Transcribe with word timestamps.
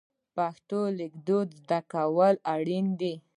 پښتو 0.35 0.79
لیکدود 0.99 1.47
زده 1.61 1.79
کول 1.93 2.35
اړین 2.55 2.85
دي. 2.99 3.13